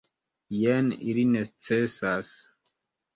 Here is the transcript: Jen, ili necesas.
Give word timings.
Jen, 0.59 0.87
ili 1.11 1.25
necesas. 1.33 2.33